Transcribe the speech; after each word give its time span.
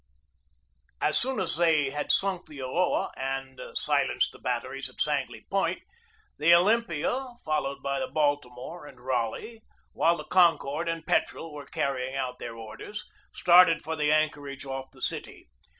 As 0.99 1.15
soon 1.15 1.39
as 1.39 1.59
we 1.59 1.91
had 1.91 2.11
sunk 2.11 2.47
the 2.47 2.59
Ulloa 2.59 3.11
and 3.17 3.61
silenced 3.75 4.31
the 4.31 4.39
batteries 4.39 4.89
at 4.89 4.99
Sangley 4.99 5.45
Point, 5.47 5.83
the 6.39 6.55
Olympia 6.55 7.11
y 7.15 7.35
fol 7.45 7.61
lowed 7.61 7.83
by 7.83 7.99
the 7.99 8.07
Baltimore 8.07 8.87
and 8.87 8.99
Raleigh, 8.99 9.61
while 9.93 10.17
the 10.17 10.25
Con 10.25 10.57
cord 10.57 10.89
and 10.89 11.05
Petrel 11.05 11.53
were 11.53 11.65
carrying 11.67 12.15
out 12.15 12.39
their 12.39 12.55
orders, 12.55 13.05
started 13.35 13.83
for 13.83 13.95
the 13.95 14.11
anchorage 14.11 14.65
off 14.65 14.89
the 14.91 15.03
city. 15.03 15.51